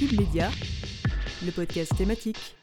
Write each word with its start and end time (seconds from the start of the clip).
Le 0.00 1.50
podcast 1.50 1.96
thématique. 1.96 2.54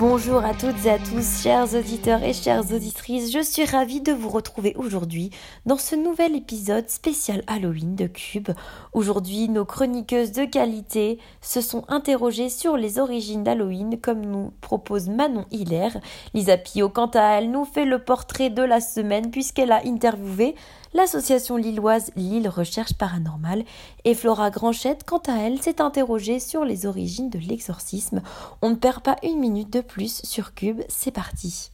Bonjour 0.00 0.42
à 0.42 0.54
toutes 0.54 0.86
et 0.86 0.92
à 0.92 0.98
tous, 0.98 1.42
chers 1.42 1.74
auditeurs 1.74 2.22
et 2.22 2.32
chères 2.32 2.72
auditrices, 2.72 3.30
je 3.30 3.42
suis 3.42 3.66
ravie 3.66 4.00
de 4.00 4.14
vous 4.14 4.30
retrouver 4.30 4.74
aujourd'hui 4.76 5.28
dans 5.66 5.76
ce 5.76 5.94
nouvel 5.94 6.34
épisode 6.34 6.88
spécial 6.88 7.42
Halloween 7.46 7.96
de 7.96 8.06
Cube. 8.06 8.48
Aujourd'hui, 8.94 9.50
nos 9.50 9.66
chroniqueuses 9.66 10.32
de 10.32 10.46
qualité 10.46 11.18
se 11.42 11.60
sont 11.60 11.84
interrogées 11.88 12.48
sur 12.48 12.78
les 12.78 12.98
origines 12.98 13.44
d'Halloween 13.44 14.00
comme 14.00 14.24
nous 14.24 14.54
propose 14.62 15.10
Manon 15.10 15.44
Hilaire. 15.50 15.98
Lisa 16.32 16.56
Pio, 16.56 16.88
quant 16.88 17.10
à 17.12 17.34
elle, 17.34 17.50
nous 17.50 17.66
fait 17.66 17.84
le 17.84 17.98
portrait 17.98 18.48
de 18.48 18.62
la 18.62 18.80
semaine 18.80 19.30
puisqu'elle 19.30 19.70
a 19.70 19.82
interviewé 19.84 20.54
l'association 20.94 21.56
lilloise 21.56 22.10
Lille 22.16 22.48
Recherche 22.48 22.94
Paranormale 22.94 23.64
et 24.04 24.14
Flora 24.14 24.50
Granchette, 24.50 25.04
quant 25.04 25.22
à 25.28 25.38
elle, 25.38 25.60
s'est 25.60 25.80
interrogée 25.80 26.40
sur 26.40 26.64
les 26.64 26.86
origines 26.86 27.30
de 27.30 27.38
l'exorcisme. 27.38 28.22
On 28.62 28.70
ne 28.70 28.76
perd 28.76 29.02
pas 29.02 29.16
une 29.22 29.38
minute 29.38 29.72
de 29.72 29.80
plus 29.80 30.22
sur 30.24 30.54
Cube, 30.54 30.82
c'est 30.88 31.12
parti. 31.12 31.70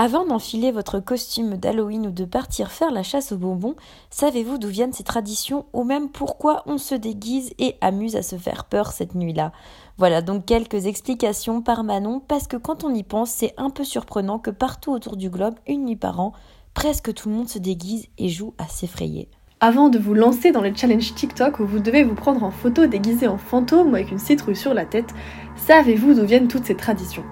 Avant 0.00 0.24
d'enfiler 0.24 0.70
votre 0.70 1.00
costume 1.00 1.56
d'Halloween 1.56 2.06
ou 2.06 2.10
de 2.12 2.24
partir 2.24 2.70
faire 2.70 2.92
la 2.92 3.02
chasse 3.02 3.32
aux 3.32 3.36
bonbons, 3.36 3.74
savez-vous 4.10 4.56
d'où 4.56 4.68
viennent 4.68 4.92
ces 4.92 5.02
traditions 5.02 5.66
ou 5.72 5.82
même 5.82 6.08
pourquoi 6.08 6.62
on 6.66 6.78
se 6.78 6.94
déguise 6.94 7.52
et 7.58 7.74
amuse 7.80 8.14
à 8.14 8.22
se 8.22 8.36
faire 8.36 8.66
peur 8.66 8.92
cette 8.92 9.16
nuit-là? 9.16 9.50
Voilà 9.98 10.22
donc 10.22 10.46
quelques 10.46 10.86
explications 10.86 11.60
par 11.60 11.82
Manon 11.82 12.20
parce 12.20 12.46
que 12.46 12.56
quand 12.56 12.84
on 12.84 12.94
y 12.94 13.02
pense, 13.02 13.30
c'est 13.30 13.52
un 13.56 13.68
peu 13.68 13.82
surprenant 13.82 14.38
que 14.38 14.52
partout 14.52 14.92
autour 14.92 15.16
du 15.16 15.28
globe, 15.28 15.56
une 15.66 15.86
nuit 15.86 15.96
par 15.96 16.20
an, 16.20 16.32
presque 16.72 17.12
tout 17.12 17.28
le 17.28 17.34
monde 17.34 17.48
se 17.48 17.58
déguise 17.58 18.06
et 18.16 18.28
joue 18.28 18.54
à 18.58 18.68
s'effrayer. 18.68 19.28
Avant 19.58 19.88
de 19.88 19.98
vous 19.98 20.14
lancer 20.14 20.52
dans 20.52 20.62
le 20.62 20.72
challenge 20.72 21.16
TikTok 21.16 21.58
où 21.58 21.66
vous 21.66 21.80
devez 21.80 22.04
vous 22.04 22.14
prendre 22.14 22.44
en 22.44 22.52
photo 22.52 22.86
déguisé 22.86 23.26
en 23.26 23.38
fantôme 23.38 23.90
ou 23.90 23.94
avec 23.96 24.12
une 24.12 24.20
citrouille 24.20 24.54
sur 24.54 24.72
la 24.72 24.84
tête, 24.84 25.12
savez-vous 25.56 26.14
d'où 26.14 26.24
viennent 26.24 26.46
toutes 26.46 26.66
ces 26.66 26.76
traditions? 26.76 27.24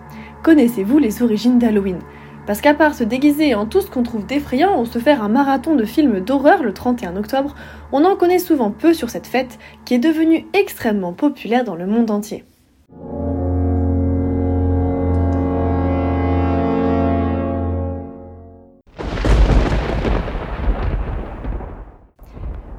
Connaissez-vous 0.43 0.99
les 0.99 1.23
origines 1.23 1.61
d'Halloween? 1.61 2.01
Parce 2.49 2.61
qu'à 2.61 2.75
part 2.75 2.95
se 2.95 3.05
déguiser 3.05 3.55
en 3.55 3.67
tout 3.67 3.81
ce 3.81 3.89
qu'on 3.89 4.03
trouve 4.03 4.27
d'effrayant 4.27 4.81
ou 4.81 4.87
se 4.87 4.99
faire 4.99 5.23
un 5.23 5.29
marathon 5.29 5.77
de 5.77 5.85
films 5.85 6.19
d'horreur 6.19 6.65
le 6.65 6.75
31 6.75 7.17
octobre, 7.17 7.55
on 7.93 8.05
en 8.05 8.17
connaît 8.17 8.41
souvent 8.41 8.73
peu 8.73 8.93
sur 8.93 9.09
cette 9.09 9.29
fête 9.29 9.61
qui 9.85 9.95
est 9.95 10.01
devenue 10.01 10.47
extrêmement 10.53 11.13
populaire 11.13 11.63
dans 11.63 11.77
le 11.77 11.87
monde 11.87 12.11
entier. 12.11 12.45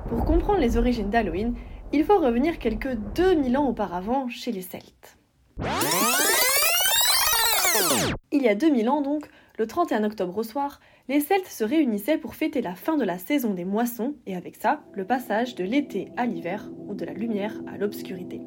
Pour 0.09 0.25
comprendre 0.25 0.59
les 0.59 0.77
origines 0.77 1.09
d'Halloween, 1.09 1.55
il 1.93 2.03
faut 2.03 2.19
revenir 2.19 2.59
quelques 2.59 2.95
2000 3.15 3.57
ans 3.57 3.67
auparavant 3.67 4.27
chez 4.29 4.51
les 4.51 4.61
Celtes. 4.61 5.17
Il 8.31 8.41
y 8.41 8.49
a 8.49 8.55
2000 8.55 8.89
ans 8.89 9.01
donc, 9.01 9.29
le 9.57 9.65
31 9.65 10.03
octobre 10.03 10.37
au 10.37 10.43
soir, 10.43 10.79
les 11.07 11.19
Celtes 11.19 11.47
se 11.47 11.63
réunissaient 11.63 12.17
pour 12.17 12.35
fêter 12.35 12.61
la 12.61 12.75
fin 12.75 12.97
de 12.97 13.03
la 13.03 13.17
saison 13.17 13.53
des 13.53 13.65
moissons 13.65 14.15
et 14.25 14.35
avec 14.35 14.55
ça, 14.55 14.81
le 14.93 15.05
passage 15.05 15.55
de 15.55 15.63
l'été 15.63 16.11
à 16.17 16.25
l'hiver 16.25 16.69
ou 16.87 16.93
de 16.93 17.05
la 17.05 17.13
lumière 17.13 17.53
à 17.67 17.77
l'obscurité. 17.77 18.41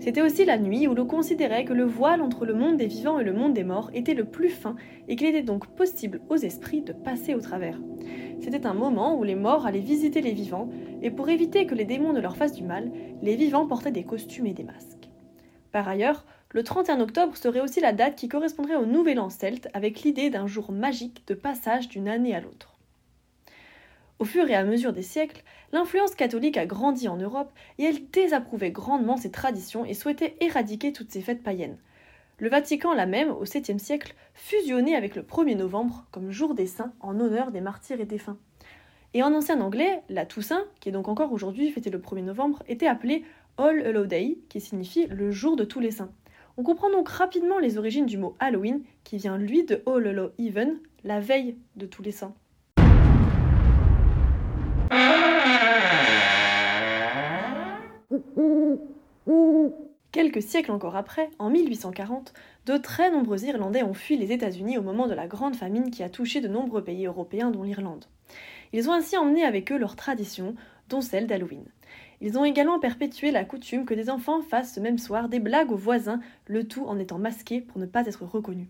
C'était 0.00 0.22
aussi 0.22 0.46
la 0.46 0.58
nuit 0.58 0.88
où 0.88 0.94
l'on 0.94 1.06
considérait 1.06 1.66
que 1.66 1.74
le 1.74 1.84
voile 1.84 2.22
entre 2.22 2.46
le 2.46 2.54
monde 2.54 2.78
des 2.78 2.86
vivants 2.86 3.18
et 3.18 3.24
le 3.24 3.34
monde 3.34 3.52
des 3.52 3.64
morts 3.64 3.90
était 3.92 4.14
le 4.14 4.24
plus 4.24 4.48
fin 4.48 4.74
et 5.08 5.14
qu'il 5.14 5.26
était 5.26 5.42
donc 5.42 5.66
possible 5.66 6.22
aux 6.30 6.36
esprits 6.36 6.80
de 6.80 6.94
passer 6.94 7.34
au 7.34 7.40
travers. 7.40 7.78
C'était 8.40 8.66
un 8.66 8.72
moment 8.72 9.18
où 9.18 9.24
les 9.24 9.34
morts 9.34 9.66
allaient 9.66 9.78
visiter 9.78 10.22
les 10.22 10.32
vivants 10.32 10.70
et 11.02 11.10
pour 11.10 11.28
éviter 11.28 11.66
que 11.66 11.74
les 11.74 11.84
démons 11.84 12.14
ne 12.14 12.20
leur 12.20 12.36
fassent 12.36 12.54
du 12.54 12.64
mal, 12.64 12.90
les 13.20 13.36
vivants 13.36 13.66
portaient 13.66 13.92
des 13.92 14.04
costumes 14.04 14.46
et 14.46 14.54
des 14.54 14.64
masques. 14.64 15.10
Par 15.70 15.86
ailleurs, 15.86 16.24
le 16.52 16.64
31 16.64 17.00
octobre 17.00 17.36
serait 17.36 17.60
aussi 17.60 17.80
la 17.80 17.92
date 17.92 18.16
qui 18.16 18.28
correspondrait 18.28 18.76
au 18.76 18.86
Nouvel 18.86 19.20
An 19.20 19.28
celte, 19.28 19.68
avec 19.74 20.00
l'idée 20.00 20.30
d'un 20.30 20.46
jour 20.46 20.72
magique 20.72 21.26
de 21.26 21.34
passage 21.34 21.88
d'une 21.88 22.08
année 22.08 22.34
à 22.34 22.40
l'autre. 22.40 22.69
Au 24.20 24.26
fur 24.26 24.50
et 24.50 24.54
à 24.54 24.64
mesure 24.64 24.92
des 24.92 25.00
siècles, 25.00 25.42
l'influence 25.72 26.14
catholique 26.14 26.58
a 26.58 26.66
grandi 26.66 27.08
en 27.08 27.16
Europe 27.16 27.50
et 27.78 27.84
elle 27.84 28.10
désapprouvait 28.10 28.70
grandement 28.70 29.16
ces 29.16 29.30
traditions 29.30 29.86
et 29.86 29.94
souhaitait 29.94 30.36
éradiquer 30.40 30.92
toutes 30.92 31.10
ces 31.10 31.22
fêtes 31.22 31.42
païennes. 31.42 31.78
Le 32.36 32.50
Vatican 32.50 32.92
l'a 32.92 33.06
même, 33.06 33.30
au 33.30 33.46
7e 33.46 33.78
siècle, 33.78 34.14
fusionné 34.34 34.94
avec 34.94 35.16
le 35.16 35.22
1er 35.22 35.56
novembre 35.56 36.04
comme 36.10 36.30
jour 36.30 36.54
des 36.54 36.66
saints 36.66 36.92
en 37.00 37.18
honneur 37.18 37.50
des 37.50 37.62
martyrs 37.62 37.98
et 37.98 38.04
défunts. 38.04 38.36
Et 39.14 39.22
en 39.22 39.32
ancien 39.32 39.58
anglais, 39.62 40.02
la 40.10 40.26
Toussaint, 40.26 40.66
qui 40.80 40.90
est 40.90 40.92
donc 40.92 41.08
encore 41.08 41.32
aujourd'hui 41.32 41.70
fêtée 41.70 41.88
le 41.88 41.98
1er 41.98 42.24
novembre, 42.24 42.62
était 42.68 42.88
appelée 42.88 43.24
All 43.56 43.86
Hallow 43.86 44.04
Day, 44.04 44.36
qui 44.50 44.60
signifie 44.60 45.06
le 45.06 45.30
jour 45.30 45.56
de 45.56 45.64
tous 45.64 45.80
les 45.80 45.92
saints. 45.92 46.12
On 46.58 46.62
comprend 46.62 46.90
donc 46.90 47.08
rapidement 47.08 47.58
les 47.58 47.78
origines 47.78 48.04
du 48.04 48.18
mot 48.18 48.36
Halloween, 48.38 48.82
qui 49.02 49.16
vient 49.16 49.38
lui 49.38 49.64
de 49.64 49.82
All 49.86 50.06
Hallow 50.06 50.32
Even, 50.38 50.78
la 51.04 51.20
veille 51.20 51.56
de 51.76 51.86
tous 51.86 52.02
les 52.02 52.12
saints. 52.12 52.34
Quelques 60.12 60.42
siècles 60.42 60.72
encore 60.72 60.96
après, 60.96 61.30
en 61.38 61.50
1840, 61.50 62.32
de 62.66 62.76
très 62.76 63.12
nombreux 63.12 63.44
Irlandais 63.44 63.84
ont 63.84 63.94
fui 63.94 64.16
les 64.16 64.32
États-Unis 64.32 64.76
au 64.76 64.82
moment 64.82 65.06
de 65.06 65.14
la 65.14 65.28
grande 65.28 65.54
famine 65.54 65.90
qui 65.90 66.02
a 66.02 66.08
touché 66.08 66.40
de 66.40 66.48
nombreux 66.48 66.82
pays 66.82 67.06
européens, 67.06 67.50
dont 67.50 67.62
l'Irlande. 67.62 68.06
Ils 68.72 68.88
ont 68.88 68.92
ainsi 68.92 69.16
emmené 69.16 69.44
avec 69.44 69.70
eux 69.70 69.78
leurs 69.78 69.94
traditions, 69.96 70.56
dont 70.88 71.00
celle 71.00 71.26
d'Halloween. 71.26 71.64
Ils 72.20 72.38
ont 72.38 72.44
également 72.44 72.80
perpétué 72.80 73.30
la 73.30 73.44
coutume 73.44 73.84
que 73.84 73.94
des 73.94 74.10
enfants 74.10 74.42
fassent 74.42 74.74
ce 74.74 74.80
même 74.80 74.98
soir 74.98 75.28
des 75.28 75.38
blagues 75.38 75.70
aux 75.70 75.76
voisins, 75.76 76.20
le 76.46 76.66
tout 76.66 76.86
en 76.86 76.98
étant 76.98 77.18
masqués 77.18 77.60
pour 77.60 77.78
ne 77.78 77.86
pas 77.86 78.06
être 78.06 78.24
reconnus. 78.24 78.68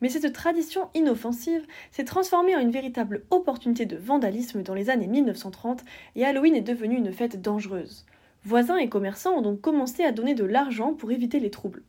Mais 0.00 0.08
cette 0.08 0.32
tradition 0.32 0.88
inoffensive 0.94 1.66
s'est 1.90 2.04
transformée 2.04 2.54
en 2.54 2.60
une 2.60 2.70
véritable 2.70 3.24
opportunité 3.30 3.86
de 3.86 3.96
vandalisme 3.96 4.62
dans 4.62 4.74
les 4.74 4.90
années 4.90 5.06
1930 5.06 5.84
et 6.16 6.24
Halloween 6.24 6.54
est 6.54 6.62
devenue 6.62 6.96
une 6.96 7.12
fête 7.12 7.40
dangereuse. 7.40 8.04
Voisins 8.48 8.78
et 8.78 8.88
commerçants 8.88 9.34
ont 9.34 9.42
donc 9.42 9.60
commencé 9.60 10.04
à 10.04 10.10
donner 10.10 10.34
de 10.34 10.46
l'argent 10.46 10.94
pour 10.94 11.12
éviter 11.12 11.38
les 11.38 11.50
troubles. 11.50 11.82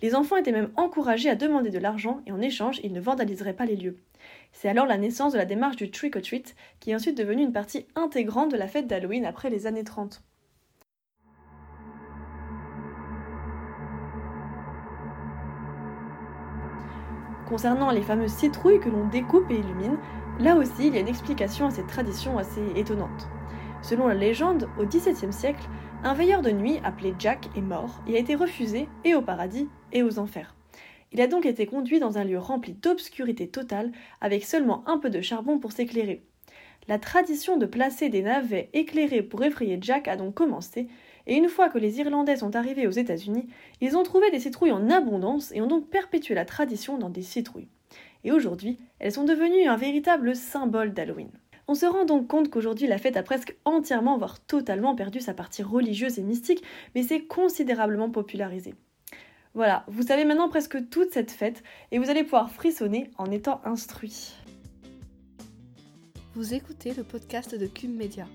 Les 0.00 0.14
enfants 0.14 0.38
étaient 0.38 0.50
même 0.50 0.70
encouragés 0.74 1.28
à 1.28 1.34
demander 1.34 1.68
de 1.68 1.78
l'argent 1.78 2.22
et 2.26 2.32
en 2.32 2.40
échange, 2.40 2.80
ils 2.82 2.94
ne 2.94 3.02
vandaliseraient 3.02 3.52
pas 3.52 3.66
les 3.66 3.76
lieux. 3.76 3.98
C'est 4.50 4.70
alors 4.70 4.86
la 4.86 4.96
naissance 4.96 5.34
de 5.34 5.38
la 5.38 5.44
démarche 5.44 5.76
du 5.76 5.90
trick 5.90 6.16
or 6.16 6.22
treat, 6.22 6.56
qui 6.80 6.90
est 6.90 6.94
ensuite 6.94 7.18
devenue 7.18 7.42
une 7.42 7.52
partie 7.52 7.84
intégrante 7.96 8.50
de 8.50 8.56
la 8.56 8.66
fête 8.66 8.86
d'Halloween 8.86 9.26
après 9.26 9.50
les 9.50 9.66
années 9.66 9.84
30. 9.84 10.22
Concernant 17.46 17.90
les 17.90 18.00
fameuses 18.00 18.32
citrouilles 18.32 18.80
que 18.80 18.88
l'on 18.88 19.06
découpe 19.08 19.50
et 19.50 19.58
illumine, 19.58 19.98
là 20.40 20.56
aussi 20.56 20.86
il 20.86 20.94
y 20.94 20.96
a 20.96 21.00
une 21.00 21.08
explication 21.08 21.66
à 21.66 21.70
cette 21.70 21.88
tradition 21.88 22.38
assez 22.38 22.62
étonnante. 22.74 23.28
Selon 23.82 24.08
la 24.08 24.14
légende, 24.14 24.68
au 24.80 24.84
XVIIe 24.84 25.32
siècle, 25.32 25.68
un 26.04 26.14
veilleur 26.14 26.42
de 26.42 26.50
nuit 26.50 26.78
appelé 26.84 27.14
Jack 27.18 27.48
est 27.56 27.60
mort 27.60 28.00
et 28.06 28.16
a 28.16 28.18
été 28.18 28.34
refusé 28.34 28.88
et 29.04 29.14
au 29.14 29.22
paradis 29.22 29.68
et 29.92 30.02
aux 30.02 30.18
enfers. 30.18 30.54
Il 31.12 31.20
a 31.20 31.26
donc 31.26 31.46
été 31.46 31.66
conduit 31.66 32.00
dans 32.00 32.18
un 32.18 32.24
lieu 32.24 32.38
rempli 32.38 32.74
d'obscurité 32.74 33.48
totale, 33.48 33.92
avec 34.20 34.44
seulement 34.44 34.82
un 34.88 34.98
peu 34.98 35.10
de 35.10 35.20
charbon 35.20 35.58
pour 35.58 35.72
s'éclairer. 35.72 36.22
La 36.88 36.98
tradition 36.98 37.56
de 37.56 37.66
placer 37.66 38.08
des 38.08 38.22
navets 38.22 38.70
éclairés 38.72 39.22
pour 39.22 39.42
effrayer 39.42 39.78
Jack 39.80 40.08
a 40.08 40.16
donc 40.16 40.34
commencé, 40.34 40.88
et 41.26 41.34
une 41.34 41.48
fois 41.48 41.68
que 41.68 41.78
les 41.78 41.98
Irlandais 41.98 42.36
sont 42.36 42.54
arrivés 42.54 42.86
aux 42.86 42.92
États-Unis, 42.92 43.48
ils 43.80 43.96
ont 43.96 44.02
trouvé 44.02 44.30
des 44.30 44.40
citrouilles 44.40 44.72
en 44.72 44.90
abondance 44.90 45.52
et 45.52 45.60
ont 45.60 45.66
donc 45.66 45.88
perpétué 45.88 46.34
la 46.34 46.44
tradition 46.44 46.98
dans 46.98 47.10
des 47.10 47.22
citrouilles. 47.22 47.68
Et 48.24 48.32
aujourd'hui, 48.32 48.78
elles 48.98 49.12
sont 49.12 49.24
devenues 49.24 49.66
un 49.66 49.76
véritable 49.76 50.36
symbole 50.36 50.92
d'Halloween. 50.92 51.30
On 51.68 51.74
se 51.74 51.86
rend 51.86 52.04
donc 52.04 52.28
compte 52.28 52.48
qu'aujourd'hui 52.48 52.86
la 52.86 52.98
fête 52.98 53.16
a 53.16 53.24
presque 53.24 53.56
entièrement, 53.64 54.18
voire 54.18 54.38
totalement 54.38 54.94
perdu 54.94 55.20
sa 55.20 55.34
partie 55.34 55.64
religieuse 55.64 56.18
et 56.18 56.22
mystique, 56.22 56.62
mais 56.94 57.02
s'est 57.02 57.24
considérablement 57.24 58.08
popularisée. 58.08 58.74
Voilà, 59.54 59.84
vous 59.88 60.02
savez 60.02 60.24
maintenant 60.24 60.48
presque 60.48 60.88
toute 60.90 61.12
cette 61.12 61.32
fête 61.32 61.64
et 61.90 61.98
vous 61.98 62.08
allez 62.08 62.22
pouvoir 62.22 62.50
frissonner 62.50 63.10
en 63.18 63.30
étant 63.32 63.60
instruit. 63.64 64.34
Vous 66.34 66.54
écoutez 66.54 66.94
le 66.94 67.02
podcast 67.02 67.58
de 67.58 67.66
Cube 67.66 67.96
Media. 67.96 68.26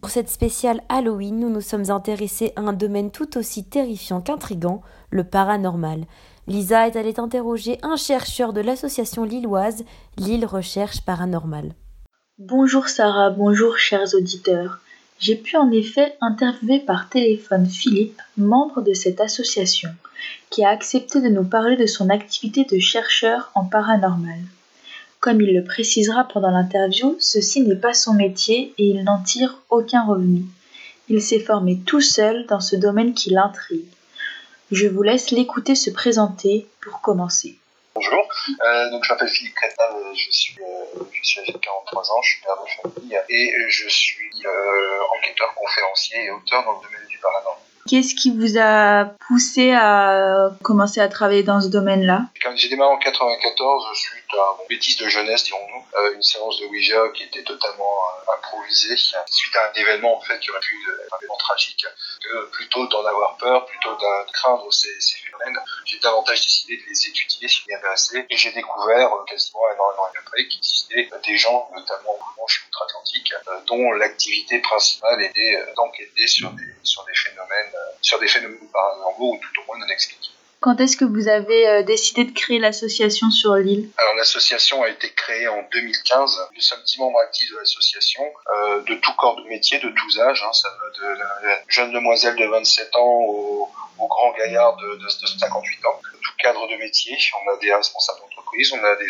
Pour 0.00 0.12
cette 0.12 0.28
spéciale 0.28 0.82
Halloween, 0.88 1.40
nous 1.40 1.50
nous 1.50 1.60
sommes 1.60 1.90
intéressés 1.90 2.52
à 2.54 2.60
un 2.60 2.72
domaine 2.72 3.10
tout 3.10 3.36
aussi 3.36 3.64
terrifiant 3.64 4.20
qu'intrigant, 4.20 4.80
le 5.10 5.24
paranormal. 5.24 6.06
Lisa 6.48 6.86
est 6.86 6.94
allée 6.94 7.18
interroger 7.18 7.78
un 7.82 7.96
chercheur 7.96 8.52
de 8.52 8.60
l'association 8.60 9.24
lilloise 9.24 9.84
Lille 10.16 10.46
Recherche 10.46 11.00
Paranormale. 11.00 11.72
Bonjour 12.38 12.88
Sarah, 12.88 13.30
bonjour 13.30 13.78
chers 13.78 14.14
auditeurs. 14.14 14.78
J'ai 15.18 15.34
pu 15.34 15.56
en 15.56 15.72
effet 15.72 16.14
interviewer 16.20 16.78
par 16.78 17.08
téléphone 17.08 17.66
Philippe, 17.66 18.20
membre 18.36 18.80
de 18.80 18.92
cette 18.92 19.20
association, 19.20 19.90
qui 20.50 20.64
a 20.64 20.68
accepté 20.68 21.20
de 21.20 21.30
nous 21.30 21.42
parler 21.42 21.76
de 21.76 21.86
son 21.86 22.10
activité 22.10 22.64
de 22.64 22.78
chercheur 22.78 23.50
en 23.56 23.64
paranormal. 23.64 24.38
Comme 25.18 25.40
il 25.40 25.52
le 25.52 25.64
précisera 25.64 26.28
pendant 26.28 26.52
l'interview, 26.52 27.16
ceci 27.18 27.62
n'est 27.62 27.74
pas 27.74 27.94
son 27.94 28.14
métier 28.14 28.72
et 28.78 28.86
il 28.86 29.02
n'en 29.02 29.20
tire 29.20 29.58
aucun 29.68 30.04
revenu. 30.04 30.44
Il 31.08 31.20
s'est 31.20 31.40
formé 31.40 31.80
tout 31.84 32.00
seul 32.00 32.46
dans 32.46 32.60
ce 32.60 32.76
domaine 32.76 33.14
qui 33.14 33.30
l'intrigue. 33.30 33.86
Je 34.72 34.88
vous 34.88 35.02
laisse 35.02 35.30
l'écouter 35.30 35.76
se 35.76 35.90
présenter 35.90 36.66
pour 36.82 37.00
commencer. 37.00 37.56
Bonjour, 37.94 38.28
euh, 38.62 38.90
donc 38.90 39.04
je 39.04 39.12
m'appelle 39.12 39.28
Philippe 39.28 39.54
Crétal, 39.54 39.90
je 40.14 40.30
suis, 40.30 40.56
euh, 40.60 41.02
je 41.12 41.26
suis 41.26 41.40
âgé 41.40 41.52
de 41.52 41.58
43 41.58 42.12
ans, 42.12 42.22
je 42.22 42.30
suis 42.30 42.42
père 42.42 42.56
de 42.62 42.90
famille 42.92 43.18
et 43.30 43.54
je 43.70 43.88
suis 43.88 44.30
euh, 44.44 44.48
enquêteur, 45.16 45.54
conférencier 45.54 46.24
et 46.24 46.30
auteur 46.30 46.64
dans 46.64 46.72
le 46.72 46.86
domaine 46.86 47.06
du 47.08 47.16
paranormal. 47.18 47.62
Qu'est-ce 47.88 48.16
qui 48.16 48.36
vous 48.36 48.58
a 48.58 49.04
poussé 49.28 49.72
à 49.72 50.50
commencer 50.62 51.00
à 51.00 51.08
travailler 51.08 51.44
dans 51.44 51.60
ce 51.60 51.68
domaine-là? 51.68 52.22
Quand 52.42 52.54
j'ai 52.56 52.68
démarré 52.68 52.92
en 52.92 52.98
94, 52.98 53.86
suite 53.94 54.24
à 54.32 54.60
une 54.60 54.68
bêtise 54.68 54.96
de 54.96 55.08
jeunesse, 55.08 55.44
dirons-nous, 55.44 55.75
euh, 55.75 55.75
une 56.14 56.22
séance 56.22 56.60
de 56.60 56.66
Ouija 56.66 57.08
qui 57.14 57.24
était 57.24 57.42
totalement 57.42 57.84
euh, 57.84 58.32
improvisée, 58.34 58.96
suite 58.96 59.56
à 59.56 59.70
un 59.70 59.72
événement 59.74 60.16
en 60.16 60.20
fait 60.20 60.38
qui 60.40 60.50
aurait 60.50 60.60
pu 60.60 60.74
être 61.00 61.12
un 61.14 61.18
événement 61.18 61.36
tragique, 61.36 61.86
que 62.22 62.46
plutôt 62.50 62.86
d'en 62.88 63.04
avoir 63.04 63.36
peur, 63.36 63.66
plutôt 63.66 63.94
de 63.94 64.32
craindre 64.32 64.72
ces, 64.72 64.88
phénomènes, 65.24 65.58
j'ai 65.84 65.98
davantage 65.98 66.42
décidé 66.42 66.76
de 66.76 66.82
les 66.88 67.08
étudier, 67.08 67.48
s'y 67.48 67.74
intéresser, 67.74 68.26
et 68.28 68.36
j'ai 68.36 68.52
découvert 68.52 69.12
euh, 69.12 69.24
quasiment 69.24 69.60
un 69.68 69.80
an, 69.80 70.10
après 70.18 70.46
qu'il 70.48 70.58
existait 70.58 71.08
des 71.24 71.38
gens, 71.38 71.68
notamment 71.74 72.14
au 72.14 72.40
manche 72.40 72.64
outre-Atlantique, 72.68 73.32
dont 73.66 73.92
l'activité 73.92 74.60
principale 74.60 75.22
était 75.22 75.64
d'enquêter 75.76 76.26
sur 76.26 76.50
des, 76.50 76.74
sur 76.82 77.04
des 77.04 77.14
phénomènes 77.14 77.72
sur 78.00 78.18
des 78.18 78.28
phénomènes 78.28 78.68
paranormaux 78.72 79.34
ou 79.34 79.38
tout 79.38 79.60
au 79.60 79.66
moins 79.66 79.78
non 79.78 79.88
expliqués. 79.88 80.25
Quand 80.66 80.80
est-ce 80.80 80.96
que 80.96 81.04
vous 81.04 81.28
avez 81.28 81.68
euh, 81.68 81.82
décidé 81.84 82.24
de 82.24 82.32
créer 82.32 82.58
l'association 82.58 83.30
sur 83.30 83.54
l'île? 83.54 83.88
Alors 83.98 84.16
l'association 84.16 84.82
a 84.82 84.88
été 84.88 85.12
créée 85.12 85.46
en 85.46 85.62
2015. 85.70 86.48
Nous 86.56 86.60
sommes 86.60 86.82
10 86.84 86.98
membres 86.98 87.20
actifs 87.20 87.48
de 87.52 87.58
l'association, 87.58 88.24
euh, 88.24 88.80
de 88.80 88.96
tout 88.96 89.12
corps 89.12 89.36
de 89.36 89.44
métier, 89.44 89.78
de 89.78 89.88
tous 89.90 90.18
âges. 90.18 90.42
Hein. 90.44 90.52
Ça 90.52 90.68
va 90.70 90.90
de 90.90 91.18
la 91.20 91.62
jeune 91.68 91.92
demoiselle 91.92 92.34
de 92.34 92.46
27 92.46 92.96
ans 92.96 93.20
au, 93.28 93.70
grand 93.96 94.32
gaillard 94.32 94.76
de, 94.78 94.96
de, 94.96 95.04
de, 95.04 95.38
58 95.38 95.86
ans. 95.86 96.00
Cadre 96.38 96.66
de 96.66 96.76
métier. 96.78 97.16
On 97.46 97.52
a 97.52 97.56
des 97.58 97.72
responsables 97.72 98.18
d'entreprise, 98.22 98.72
on 98.72 98.82
a 98.82 98.96
des, 98.96 99.06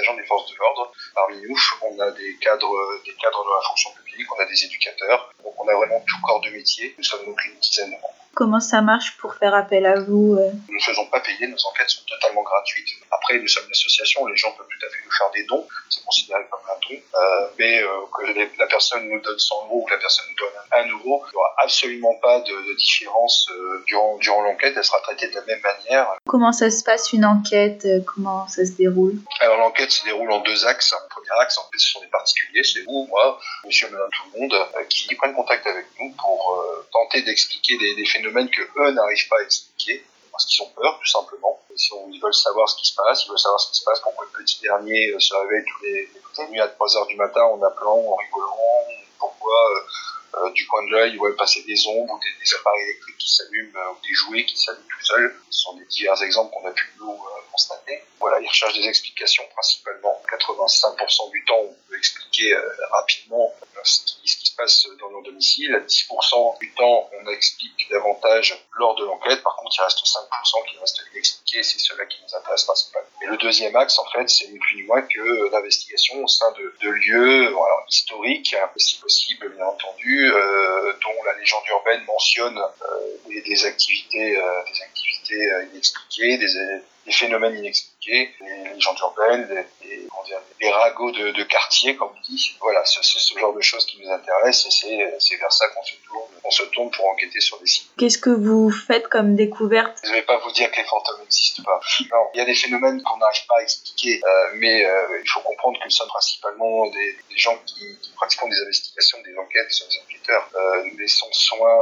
agents 0.00 0.16
des 0.16 0.24
forces 0.24 0.50
de 0.50 0.56
l'ordre 0.56 0.90
parmi 1.14 1.40
nous, 1.40 1.58
on 1.82 2.00
a 2.00 2.10
des 2.10 2.36
cadres, 2.40 3.00
des 3.04 3.14
cadres 3.14 3.44
de 3.44 3.50
la 3.50 3.68
fonction 3.68 3.92
publique, 3.92 4.26
on 4.36 4.40
a 4.40 4.44
des 4.44 4.64
éducateurs. 4.64 5.32
Donc 5.44 5.54
on 5.56 5.68
a 5.68 5.74
vraiment 5.74 6.00
tout 6.00 6.20
corps 6.24 6.40
de 6.40 6.50
métier. 6.50 6.96
Nous 6.98 7.04
sommes 7.04 7.24
donc 7.24 7.44
une 7.44 7.54
dizaine. 7.60 7.96
Comment 8.36 8.60
ça 8.60 8.82
marche 8.82 9.16
pour 9.16 9.34
faire 9.34 9.54
appel 9.54 9.86
à 9.86 9.98
vous 9.98 10.36
euh? 10.38 10.50
Nous 10.68 10.76
ne 10.76 10.82
faisons 10.82 11.06
pas 11.06 11.20
payer, 11.20 11.46
nos 11.46 11.66
enquêtes 11.68 11.88
sont 11.88 12.04
totalement 12.06 12.42
gratuites. 12.42 12.90
Après, 13.10 13.38
nous 13.38 13.48
sommes 13.48 13.64
une 13.64 13.70
association, 13.70 14.26
les 14.26 14.36
gens 14.36 14.52
peuvent 14.52 14.66
tout 14.68 14.86
à 14.86 14.90
fait 14.90 15.02
nous 15.02 15.10
faire 15.10 15.30
des 15.30 15.44
dons, 15.44 15.66
c'est 15.88 16.04
considéré 16.04 16.42
comme 16.50 16.60
un 16.68 16.78
don, 16.86 17.00
euh, 17.14 17.46
mais 17.58 17.82
euh, 17.82 17.88
que 18.14 18.58
la 18.58 18.66
personne 18.66 19.08
nous 19.08 19.20
donne 19.20 19.38
100 19.38 19.54
euros 19.64 19.80
ou 19.80 19.84
que 19.86 19.94
la 19.94 20.00
personne 20.00 20.26
nous 20.28 20.36
donne 20.36 20.84
1 20.84 20.98
euro, 20.98 21.24
il 21.24 21.30
n'y 21.30 21.36
aura 21.36 21.54
absolument 21.64 22.14
pas 22.20 22.40
de, 22.40 22.52
de 22.52 22.76
différence 22.76 23.48
euh, 23.52 23.82
durant, 23.86 24.18
durant 24.18 24.42
l'enquête, 24.42 24.74
elle 24.76 24.84
sera 24.84 25.00
traitée 25.00 25.28
de 25.28 25.34
la 25.36 25.44
même 25.46 25.62
manière. 25.62 26.06
Comment 26.26 26.52
ça 26.52 26.70
se 26.70 26.84
passe 26.84 27.14
une 27.14 27.24
enquête 27.24 27.88
Comment 28.04 28.46
ça 28.48 28.66
se 28.66 28.72
déroule? 28.72 29.16
Alors 29.40 29.56
l'enquête 29.56 29.90
se 29.90 30.04
déroule 30.04 30.30
en 30.30 30.40
deux 30.40 30.66
axes. 30.66 30.92
Le 30.92 31.08
premier 31.08 31.40
axe, 31.40 31.56
en 31.56 31.62
fait, 31.62 31.78
ce 31.78 31.90
sont 31.90 32.00
des 32.00 32.08
particuliers, 32.08 32.64
c'est 32.64 32.82
vous, 32.82 33.06
moi, 33.08 33.40
monsieur, 33.64 33.88
madame, 33.88 34.10
tout 34.10 34.28
le 34.34 34.40
monde, 34.40 34.68
qui 34.90 35.14
prennent 35.14 35.34
contact 35.34 35.66
avec 35.66 35.86
nous 35.98 36.12
pour 36.18 36.62
tenter 36.92 37.22
d'expliquer 37.22 37.78
des, 37.78 37.94
des 37.94 38.04
phénomènes 38.04 38.25
que 38.32 38.62
eux 38.62 38.90
n'arrivent 38.92 39.28
pas 39.28 39.38
à 39.38 39.42
expliquer 39.42 40.04
parce 40.36 40.44
qu'ils 40.44 40.62
ont 40.64 40.70
peur, 40.76 40.98
tout 41.00 41.06
simplement. 41.06 41.62
Si 41.76 41.92
on, 41.94 42.10
ils 42.10 42.20
veulent 42.20 42.34
savoir 42.34 42.68
ce 42.68 42.76
qui 42.76 42.86
se 42.88 42.94
passe, 42.94 43.24
ils 43.24 43.28
veulent 43.28 43.38
savoir 43.38 43.58
ce 43.58 43.70
qui 43.70 43.78
se 43.78 43.84
passe, 43.84 44.00
pourquoi 44.00 44.26
le 44.26 44.38
petit 44.38 44.60
dernier 44.60 45.08
euh, 45.12 45.18
se 45.18 45.34
réveille 45.34 45.64
tous 45.64 45.82
les, 45.84 46.10
toutes 46.22 46.38
les 46.38 46.48
nuits 46.48 46.60
à 46.60 46.68
3 46.68 46.96
heures 46.98 47.06
du 47.06 47.16
matin 47.16 47.42
en 47.42 47.62
appelant, 47.62 47.96
en 47.96 48.14
rigolant, 48.16 48.84
pourquoi 49.18 49.54
euh, 49.54 50.44
euh, 50.44 50.50
du 50.50 50.66
coin 50.66 50.84
de 50.84 50.90
l'œil, 50.90 51.12
ils 51.12 51.18
voient 51.18 51.34
passer 51.36 51.62
des 51.62 51.86
ombres 51.86 52.12
ou 52.12 52.18
des, 52.18 52.54
appareils 52.54 52.84
électriques 52.84 53.16
qui 53.16 53.34
s'allument 53.34 53.78
ou 53.92 54.06
des 54.06 54.14
jouets 54.14 54.44
qui 54.44 54.58
s'allument 54.58 54.84
tout 54.90 55.06
seuls. 55.06 55.40
Ce 55.50 55.60
sont 55.60 55.76
des 55.76 55.86
divers 55.86 56.22
exemples 56.22 56.52
qu'on 56.52 56.68
a 56.68 56.72
pu 56.72 56.92
nous 57.00 57.18
constater. 57.50 58.02
Voilà, 58.20 58.38
ils 58.40 58.48
recherchent 58.48 58.78
des 58.78 58.86
explications 58.86 59.44
principalement. 59.54 60.20
85% 60.30 61.30
du 61.30 61.44
temps, 61.46 61.60
on 61.60 61.76
peut 61.88 61.96
expliquer 61.96 62.54
rapidement 62.90 63.54
ce 63.86 64.00
qui, 64.04 64.28
se 64.28 64.54
passe 64.56 64.86
dans 65.00 65.08
leur 65.10 65.22
domicile. 65.22 65.84
10% 65.86 66.58
du 66.58 66.72
temps, 66.74 67.10
on 67.12 67.30
explique 67.30 67.88
davantage 67.90 68.58
lors 68.78 68.94
de 68.94 69.04
l'enquête. 69.04 69.42
Par 69.42 69.56
contre, 69.56 69.76
il 69.78 69.82
reste 69.82 69.98
5% 69.98 70.70
qui 70.70 70.78
reste 70.78 71.02
inexpliqué. 71.12 71.62
C'est 71.62 71.78
cela 71.78 72.06
qui 72.06 72.18
nous 72.22 72.36
intéresse 72.36 72.64
principalement. 72.64 73.08
Et 73.22 73.26
le 73.26 73.36
deuxième 73.36 73.76
axe, 73.76 73.98
en 73.98 74.06
fait, 74.06 74.28
c'est 74.28 74.48
ni 74.48 74.58
plus 74.58 74.76
ni 74.76 74.82
moins 74.82 75.02
que 75.02 75.50
l'investigation 75.52 76.22
au 76.22 76.28
sein 76.28 76.52
de, 76.52 76.88
lieux 76.88 77.54
historiques, 77.88 78.56
si 78.76 78.98
possible, 78.98 79.48
bien 79.54 79.66
entendu, 79.66 80.30
euh, 80.30 80.92
dont 81.02 81.24
la 81.24 81.38
légende 81.38 81.62
urbaine 81.68 82.04
mentionne 82.06 82.58
euh, 82.58 83.40
des, 83.44 83.66
activités, 83.66 84.38
euh, 84.38 85.64
inexpliquées, 85.72 86.38
des 86.38 87.12
phénomènes 87.12 87.56
inexpliqués, 87.56 87.95
les 88.06 88.34
légendes 88.72 88.98
urbaines, 89.00 89.66
les, 89.82 89.88
les, 89.88 90.06
dire, 90.26 90.40
les 90.60 90.70
ragots 90.70 91.10
de, 91.10 91.30
de, 91.30 91.42
quartier, 91.44 91.96
comme 91.96 92.10
on 92.16 92.20
dit. 92.28 92.56
Voilà, 92.60 92.84
c'est 92.84 93.02
ce 93.02 93.38
genre 93.38 93.54
de 93.54 93.60
choses 93.60 93.86
qui 93.86 94.00
nous 94.00 94.10
intéressent 94.10 94.84
et 94.84 95.06
c'est 95.18 95.36
vers 95.36 95.52
ça 95.52 95.68
qu'on 95.68 95.82
se 95.82 95.94
tourne, 96.04 96.30
on 96.44 96.50
se 96.50 96.62
tourne 96.64 96.90
pour 96.90 97.06
enquêter 97.08 97.40
sur 97.40 97.58
des 97.60 97.66
sites. 97.66 97.90
Qu'est-ce 97.98 98.18
que 98.18 98.30
vous 98.30 98.70
faites 98.70 99.08
comme 99.08 99.34
découverte? 99.34 99.98
Je 100.04 100.10
ne 100.10 100.14
vais 100.14 100.22
pas 100.22 100.38
vous 100.38 100.50
dire 100.52 100.70
que 100.70 100.76
les 100.76 100.84
fantômes 100.84 101.20
n'existent 101.20 101.62
pas. 101.62 101.80
Non, 102.12 102.28
il 102.34 102.38
y 102.38 102.40
a 102.40 102.44
des 102.44 102.54
phénomènes 102.54 103.02
qu'on 103.02 103.16
n'arrive 103.18 103.46
pas 103.46 103.58
à 103.58 103.62
expliquer, 103.62 104.20
euh, 104.24 104.50
mais 104.54 104.84
euh, 104.84 105.20
il 105.22 105.28
faut 105.28 105.40
comprendre 105.40 105.78
que 105.78 105.84
nous 105.84 105.90
sommes 105.90 106.08
principalement 106.08 106.86
des, 106.86 107.16
des 107.30 107.38
gens 107.38 107.56
qui, 107.66 107.98
qui, 108.02 108.10
pratiquent 108.12 108.48
des 108.48 108.62
investigations, 108.62 109.18
des 109.22 109.36
enquêtes, 109.36 109.70
sur 109.70 109.86
des 109.88 109.98
enquêteurs. 109.98 110.48
Euh, 110.54 110.84
nous 110.84 110.98
laissons 110.98 111.32
soin 111.32 111.74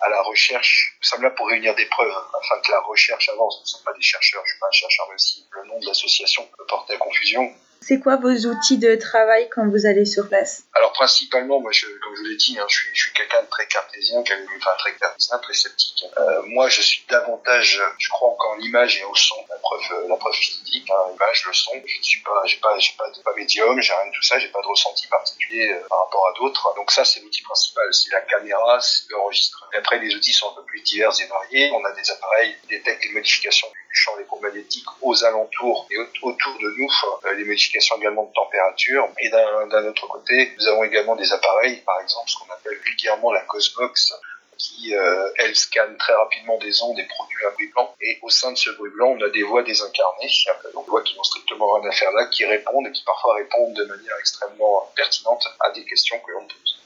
à 0.00 0.08
la 0.08 0.22
recherche. 0.22 0.96
Nous 1.00 1.08
sommes 1.08 1.22
là 1.22 1.30
pour 1.30 1.48
réunir 1.48 1.74
des 1.74 1.86
preuves 1.86 2.12
afin 2.42 2.60
que 2.60 2.70
la 2.70 2.80
recherche 2.80 3.28
avance. 3.28 3.56
Nous 3.58 3.62
ne 3.62 3.68
sommes 3.68 3.84
pas 3.84 3.92
des 3.92 4.02
chercheurs, 4.02 4.42
je 4.44 4.50
ne 4.50 4.52
suis 4.52 4.60
pas 4.60 4.68
un 4.68 4.72
chercheur, 4.72 5.08
même 5.08 5.18
si 5.18 5.45
le 5.50 5.68
nom 5.68 5.78
de 5.80 5.86
l'association 5.86 6.48
peut 6.56 6.66
porter 6.66 6.94
à 6.94 6.98
confusion. 6.98 7.52
C'est 7.82 8.00
quoi 8.00 8.16
vos 8.16 8.34
outils 8.46 8.78
de 8.78 8.96
travail 8.96 9.48
quand 9.54 9.68
vous 9.68 9.86
allez 9.86 10.06
sur 10.06 10.26
place? 10.28 10.64
Alors 10.74 10.92
principalement, 10.92 11.60
moi, 11.60 11.70
je, 11.72 11.86
comme 11.86 12.16
je 12.16 12.20
vous 12.20 12.26
l'ai 12.26 12.36
dit, 12.36 12.58
hein, 12.58 12.64
je 12.68 12.74
suis, 12.74 12.88
je 12.94 13.02
suis 13.02 13.12
quelqu'un 13.12 13.42
de 13.42 13.48
très 13.48 13.66
cartésien, 13.68 14.18
enfin 14.20 14.74
très 14.78 14.94
cartésien, 14.96 15.38
très 15.38 15.52
sceptique. 15.54 16.04
Euh, 16.18 16.42
moi, 16.46 16.68
je 16.68 16.80
suis 16.80 17.04
davantage, 17.08 17.80
je 17.98 18.08
crois 18.08 18.30
encore 18.30 18.52
en 18.52 18.56
l'image 18.56 18.96
et 18.98 19.04
au 19.04 19.14
son, 19.14 19.36
la 19.48 19.56
preuve, 19.56 20.08
la 20.08 20.16
preuve 20.16 20.34
physique, 20.34 20.90
hein, 20.90 21.10
l'image, 21.12 21.44
le 21.46 21.52
son. 21.52 21.72
Je 21.74 21.98
ne 21.98 22.02
suis 22.02 22.22
pas, 22.22 22.42
j'ai 22.46 22.56
pas, 22.56 22.78
j'ai 22.78 22.92
pas, 22.96 23.04
pas 23.24 23.34
médium, 23.36 23.80
j'ai 23.80 23.92
rien 23.92 24.06
de 24.06 24.12
tout 24.12 24.22
ça, 24.22 24.38
j'ai 24.38 24.48
pas 24.48 24.62
de 24.62 24.66
ressenti 24.66 25.06
particulier 25.06 25.70
euh, 25.70 25.86
par 25.88 26.06
rapport 26.06 26.26
à 26.28 26.32
d'autres. 26.38 26.74
Donc 26.76 26.90
ça, 26.90 27.04
c'est 27.04 27.20
l'outil 27.20 27.42
principal, 27.42 27.92
c'est 27.92 28.10
la 28.10 28.22
caméra, 28.22 28.80
c'est 28.80 29.04
l'enregistrement. 29.10 29.70
Après, 29.76 29.98
les 29.98 30.14
outils 30.14 30.32
sont 30.32 30.50
un 30.50 30.54
peu 30.54 30.64
plus 30.64 30.80
divers 30.80 31.12
et 31.20 31.26
variés. 31.26 31.70
On 31.72 31.84
a 31.84 31.92
des 31.92 32.10
appareils 32.10 32.56
qui 32.62 32.68
détectent 32.68 33.04
les 33.04 33.12
modifications 33.12 33.68
du 33.68 33.85
champ 33.96 34.14
électromagnétique 34.16 34.86
aux 35.02 35.24
alentours 35.24 35.86
et 35.90 35.98
autour 36.22 36.58
de 36.58 36.74
nous, 36.78 36.90
euh, 37.24 37.34
les 37.34 37.44
modifications 37.44 37.96
également 37.96 38.24
de 38.24 38.32
température. 38.32 39.08
Et 39.20 39.30
d'un 39.30 39.86
autre 39.86 40.06
côté, 40.06 40.52
nous 40.58 40.68
avons 40.68 40.84
également 40.84 41.16
des 41.16 41.32
appareils, 41.32 41.76
par 41.78 42.00
exemple 42.00 42.28
ce 42.30 42.36
qu'on 42.38 42.52
appelle 42.52 42.78
vulgairement 42.84 43.32
la 43.32 43.40
Cosmox, 43.42 44.12
qui, 44.58 44.94
euh, 44.94 45.30
elle, 45.38 45.54
scanne 45.54 45.96
très 45.96 46.14
rapidement 46.14 46.58
des 46.58 46.82
ondes 46.82 46.98
et 46.98 47.04
produit 47.04 47.44
un 47.46 47.50
bruit 47.52 47.70
blanc. 47.74 47.94
Et 48.00 48.18
au 48.22 48.30
sein 48.30 48.52
de 48.52 48.58
ce 48.58 48.70
bruit 48.70 48.90
blanc, 48.90 49.16
on 49.18 49.22
a 49.22 49.28
des 49.28 49.42
voix 49.42 49.62
désincarnées, 49.62 50.30
donc 50.72 50.88
voix 50.88 51.02
qui 51.02 51.16
n'ont 51.16 51.24
strictement 51.24 51.72
rien 51.72 51.88
à 51.88 51.92
faire 51.92 52.12
là, 52.12 52.26
qui 52.26 52.44
répondent 52.44 52.86
et 52.86 52.92
qui 52.92 53.04
parfois 53.04 53.34
répondent 53.34 53.74
de 53.74 53.84
manière 53.84 54.16
extrêmement 54.18 54.90
pertinente 54.96 55.46
à 55.60 55.70
des 55.72 55.84
questions 55.84 56.18
que 56.20 56.32
l'on 56.32 56.44
pose. 56.44 56.80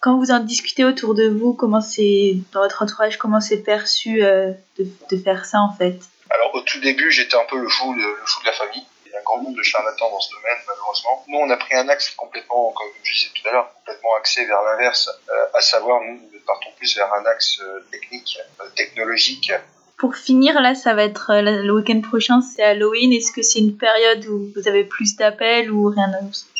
Quand 0.00 0.18
vous 0.18 0.30
en 0.30 0.40
discutez 0.40 0.84
autour 0.84 1.14
de 1.14 1.28
vous, 1.28 1.54
comment 1.54 1.80
c'est, 1.80 2.36
dans 2.52 2.60
votre 2.60 2.82
entourage, 2.82 3.16
comment 3.16 3.40
c'est 3.40 3.62
perçu 3.62 4.22
euh, 4.22 4.52
de, 4.78 5.16
faire 5.16 5.46
ça 5.46 5.60
en 5.60 5.72
fait? 5.72 5.98
Alors 6.30 6.54
au 6.54 6.60
tout 6.60 6.80
début, 6.80 7.10
j'étais 7.10 7.36
un 7.36 7.44
peu 7.44 7.58
le 7.58 7.68
fou, 7.68 7.92
le, 7.94 8.02
le 8.02 8.26
fou 8.26 8.40
de 8.40 8.46
la 8.46 8.52
famille 8.52 8.86
un 9.16 9.22
grand 9.22 9.42
nombre 9.42 9.56
de 9.56 9.62
charlatans 9.62 10.10
dans 10.10 10.20
ce 10.20 10.30
domaine, 10.34 10.58
malheureusement. 10.66 11.24
Nous, 11.28 11.38
on 11.38 11.50
a 11.50 11.56
pris 11.56 11.74
un 11.74 11.88
axe 11.88 12.10
complètement, 12.10 12.72
comme 12.72 12.88
je 13.02 13.12
disais 13.12 13.28
tout 13.34 13.48
à 13.48 13.52
l'heure, 13.52 13.72
complètement 13.78 14.14
axé 14.18 14.44
vers 14.46 14.62
l'inverse, 14.62 15.10
euh, 15.30 15.46
à 15.54 15.60
savoir, 15.60 16.00
nous, 16.02 16.20
nous 16.32 16.40
partons 16.46 16.70
plus 16.76 16.96
vers 16.96 17.12
un 17.12 17.24
axe 17.24 17.58
euh, 17.60 17.80
technique, 17.90 18.38
euh, 18.60 18.68
technologique. 18.74 19.52
Pour 19.98 20.14
finir, 20.14 20.60
là, 20.60 20.74
ça 20.74 20.92
va 20.94 21.04
être 21.04 21.32
le 21.40 21.70
week-end 21.72 22.02
prochain, 22.02 22.42
c'est 22.42 22.62
Halloween. 22.62 23.12
Est-ce 23.14 23.32
que 23.32 23.40
c'est 23.40 23.60
une 23.60 23.78
période 23.78 24.26
où 24.26 24.52
vous 24.54 24.68
avez 24.68 24.84
plus 24.84 25.16
d'appels 25.16 25.70
ou 25.70 25.88
rien, 25.88 26.10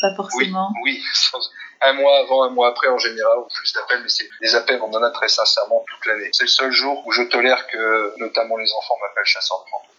pas 0.00 0.14
forcément 0.16 0.72
Oui, 0.82 1.02
oui. 1.02 1.40
Un 1.82 1.92
mois 1.94 2.18
avant, 2.18 2.44
un 2.44 2.50
mois 2.50 2.68
après 2.68 2.88
en 2.88 2.98
général, 2.98 3.38
ou 3.38 3.48
plus 3.54 3.72
d'appels, 3.72 4.00
mais 4.02 4.08
c'est 4.08 4.28
des 4.40 4.54
appels, 4.54 4.80
on 4.82 4.92
en 4.92 5.02
a 5.02 5.10
très 5.10 5.28
sincèrement 5.28 5.84
toute 5.88 6.06
l'année. 6.06 6.30
C'est 6.32 6.44
le 6.44 6.48
seul 6.48 6.72
jour 6.72 7.02
où 7.06 7.12
je 7.12 7.22
tolère 7.22 7.66
que 7.66 8.18
notamment 8.18 8.56
les 8.56 8.70
enfants 8.72 8.94
m'appellent 9.00 9.24
chasseur 9.24 9.64
de 9.64 9.70
fantômes. 9.70 9.96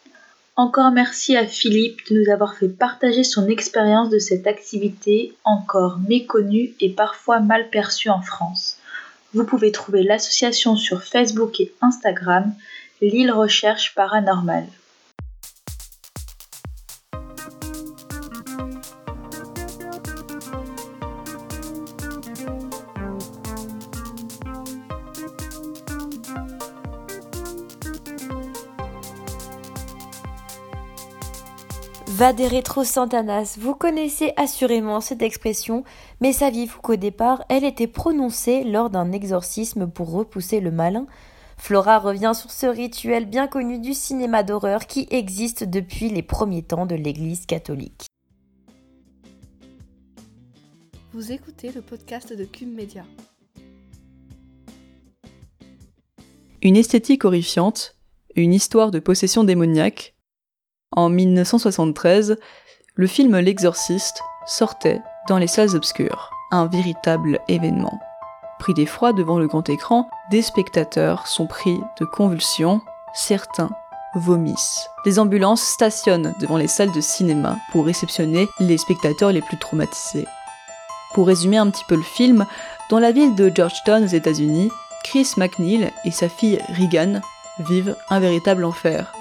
Encore 0.55 0.89
merci 0.89 1.37
à 1.37 1.45
Philippe 1.45 2.09
de 2.09 2.19
nous 2.19 2.31
avoir 2.31 2.55
fait 2.55 2.67
partager 2.67 3.23
son 3.23 3.47
expérience 3.47 4.09
de 4.09 4.17
cette 4.17 4.47
activité 4.47 5.35
encore 5.43 5.99
méconnue 5.99 6.73
et 6.79 6.89
parfois 6.89 7.39
mal 7.39 7.69
perçue 7.69 8.09
en 8.09 8.21
France. 8.21 8.77
Vous 9.35 9.43
pouvez 9.43 9.71
trouver 9.71 10.01
l'association 10.01 10.75
sur 10.75 11.03
Facebook 11.03 11.59
et 11.59 11.71
Instagram, 11.81 12.55
Lille 13.01 13.31
Recherche 13.31 13.93
Paranormale. 13.93 14.67
Va 32.17 32.33
des 32.33 32.47
rétro 32.47 32.83
Santanas, 32.83 33.57
vous 33.59 33.75
connaissez 33.75 34.33
assurément 34.37 35.01
cette 35.01 35.21
expression, 35.21 35.83
mais 36.19 36.33
saviez-vous 36.33 36.81
qu'au 36.81 36.95
départ, 36.95 37.45
elle 37.47 37.63
était 37.63 37.85
prononcée 37.85 38.63
lors 38.63 38.89
d'un 38.89 39.11
exorcisme 39.11 39.85
pour 39.85 40.09
repousser 40.09 40.59
le 40.59 40.71
malin 40.71 41.05
Flora 41.57 41.99
revient 41.99 42.31
sur 42.33 42.49
ce 42.49 42.65
rituel 42.65 43.27
bien 43.27 43.45
connu 43.45 43.77
du 43.77 43.93
cinéma 43.93 44.41
d'horreur 44.41 44.87
qui 44.87 45.07
existe 45.11 45.63
depuis 45.63 46.09
les 46.09 46.23
premiers 46.23 46.63
temps 46.63 46.87
de 46.87 46.95
l'Église 46.95 47.45
catholique. 47.45 48.07
Vous 51.13 51.31
écoutez 51.31 51.71
le 51.71 51.83
podcast 51.83 52.35
de 52.35 52.45
Cube 52.45 52.73
Media. 52.73 53.05
Une 56.63 56.77
esthétique 56.77 57.25
horrifiante, 57.25 57.95
une 58.35 58.55
histoire 58.55 58.89
de 58.89 58.97
possession 58.97 59.43
démoniaque, 59.43 60.15
en 60.91 61.09
1973, 61.09 62.37
le 62.95 63.07
film 63.07 63.37
L'Exorciste 63.37 64.21
sortait 64.45 65.01
dans 65.27 65.37
les 65.37 65.47
salles 65.47 65.75
obscures, 65.75 66.31
un 66.51 66.67
véritable 66.67 67.39
événement. 67.47 67.99
Pris 68.59 68.73
d'effroi 68.73 69.13
devant 69.13 69.37
le 69.37 69.47
grand 69.47 69.67
écran, 69.69 70.09
des 70.31 70.41
spectateurs 70.41 71.27
sont 71.27 71.45
pris 71.45 71.79
de 71.99 72.05
convulsions, 72.05 72.81
certains 73.13 73.69
vomissent. 74.15 74.89
Des 75.05 75.19
ambulances 75.19 75.61
stationnent 75.61 76.33
devant 76.39 76.57
les 76.57 76.67
salles 76.67 76.91
de 76.91 77.01
cinéma 77.01 77.57
pour 77.71 77.85
réceptionner 77.85 78.47
les 78.59 78.77
spectateurs 78.77 79.31
les 79.31 79.41
plus 79.41 79.57
traumatisés. 79.57 80.25
Pour 81.13 81.27
résumer 81.27 81.57
un 81.57 81.69
petit 81.69 81.85
peu 81.87 81.95
le 81.95 82.01
film, 82.01 82.45
dans 82.89 82.99
la 82.99 83.11
ville 83.11 83.35
de 83.35 83.51
Georgetown 83.53 84.03
aux 84.03 84.07
États-Unis, 84.07 84.71
Chris 85.03 85.33
McNeil 85.37 85.91
et 86.05 86.11
sa 86.11 86.29
fille 86.29 86.59
Regan 86.79 87.21
vivent 87.59 87.95
un 88.09 88.19
véritable 88.19 88.65
enfer. 88.65 89.13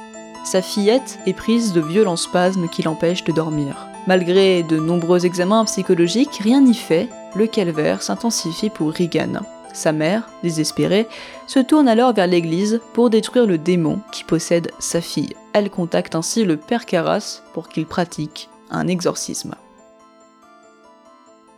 Sa 0.47 0.63
fillette 0.63 1.19
est 1.27 1.33
prise 1.33 1.73
de 1.73 1.81
violents 1.81 2.15
spasmes 2.15 2.69
qui 2.69 2.85
l'empêchent 2.85 3.25
de 3.25 3.33
dormir. 3.33 3.89
Malgré 4.07 4.63
de 4.63 4.79
nombreux 4.79 5.27
examens 5.27 5.65
psychologiques, 5.65 6.39
rien 6.41 6.61
n'y 6.61 6.77
fait, 6.77 7.09
le 7.35 7.49
calvaire 7.49 8.01
s'intensifie 8.01 8.71
pour 8.71 8.93
Regan. 8.95 9.41
Sa 9.73 9.91
mère, 9.91 10.29
désespérée, 10.45 11.09
se 11.49 11.59
tourne 11.59 11.89
alors 11.89 12.13
vers 12.13 12.29
l'église 12.29 12.81
pour 12.93 13.11
détruire 13.11 13.45
le 13.45 13.59
démon 13.59 13.99
qui 14.13 14.23
possède 14.23 14.71
sa 14.79 15.01
fille. 15.01 15.35
Elle 15.53 15.69
contacte 15.69 16.15
ainsi 16.15 16.45
le 16.45 16.57
père 16.57 16.87
Carras 16.87 17.43
pour 17.53 17.69
qu'il 17.69 17.85
pratique 17.85 18.49
un 18.71 18.87
exorcisme. 18.87 19.57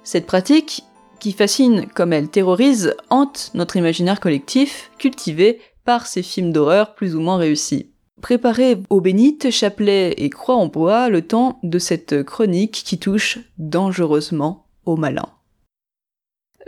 Cette 0.03 0.27
pratique, 0.27 0.85
qui 1.21 1.33
fascine 1.33 1.89
comme 1.89 2.15
elle 2.15 2.31
terrorise, 2.31 2.97
hante 3.11 3.51
notre 3.53 3.77
imaginaire 3.77 4.19
collectif, 4.19 4.91
cultivé 4.97 5.61
par 5.85 6.07
ces 6.07 6.23
films 6.23 6.53
d'horreur 6.53 6.95
plus 6.95 7.15
ou 7.15 7.21
moins 7.21 7.37
réussis. 7.37 7.91
Préparez 8.21 8.79
aux 8.91 9.01
bénites, 9.01 9.51
chapelets 9.51 10.15
et 10.19 10.31
croix 10.31 10.57
en 10.57 10.67
bois 10.67 11.09
le 11.09 11.23
temps 11.23 11.61
de 11.63 11.79
cette 11.79 12.23
chronique 12.25 12.83
qui 12.85 12.99
touche 12.99 13.39
dangereusement 13.59 14.67
au 14.85 14.97
malin. 14.97 15.27